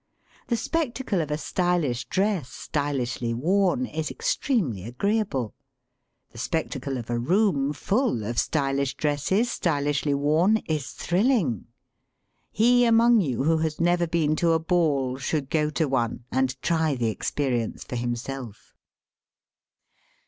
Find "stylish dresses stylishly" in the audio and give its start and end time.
8.39-10.15